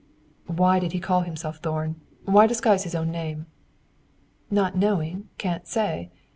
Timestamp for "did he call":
0.79-1.21